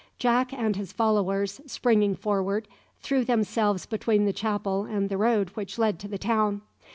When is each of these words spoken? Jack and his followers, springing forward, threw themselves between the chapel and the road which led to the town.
Jack 0.17 0.51
and 0.51 0.77
his 0.77 0.91
followers, 0.91 1.61
springing 1.67 2.15
forward, 2.15 2.67
threw 3.01 3.23
themselves 3.23 3.85
between 3.85 4.25
the 4.25 4.33
chapel 4.33 4.83
and 4.85 5.09
the 5.09 5.17
road 5.19 5.49
which 5.51 5.77
led 5.77 5.99
to 5.99 6.07
the 6.07 6.17
town. 6.17 6.63